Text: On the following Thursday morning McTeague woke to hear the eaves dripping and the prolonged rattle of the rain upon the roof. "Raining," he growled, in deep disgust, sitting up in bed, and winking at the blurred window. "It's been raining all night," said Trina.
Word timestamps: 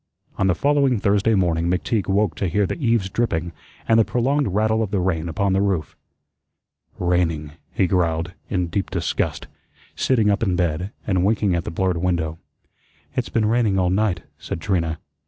On 0.39 0.47
the 0.47 0.55
following 0.55 0.99
Thursday 0.99 1.35
morning 1.35 1.69
McTeague 1.69 2.07
woke 2.07 2.33
to 2.37 2.47
hear 2.47 2.65
the 2.65 2.83
eaves 2.83 3.07
dripping 3.07 3.51
and 3.87 3.99
the 3.99 4.03
prolonged 4.03 4.47
rattle 4.47 4.81
of 4.81 4.89
the 4.89 4.97
rain 4.99 5.29
upon 5.29 5.53
the 5.53 5.61
roof. 5.61 5.95
"Raining," 6.97 7.51
he 7.71 7.85
growled, 7.85 8.33
in 8.49 8.65
deep 8.65 8.89
disgust, 8.89 9.45
sitting 9.95 10.31
up 10.31 10.41
in 10.41 10.55
bed, 10.55 10.91
and 11.05 11.23
winking 11.23 11.53
at 11.53 11.65
the 11.65 11.69
blurred 11.69 11.97
window. 11.97 12.39
"It's 13.15 13.29
been 13.29 13.45
raining 13.45 13.77
all 13.77 13.91
night," 13.91 14.23
said 14.39 14.59
Trina. 14.59 14.97